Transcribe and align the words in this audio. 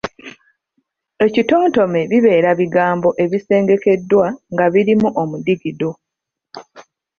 Ekitontome 1.25 2.01
bibeera 2.11 2.51
bigambo 2.59 3.09
ebisengekeddwa 3.23 4.25
nga 4.53 4.65
birimu 4.73 5.07
omudigido, 5.21 5.89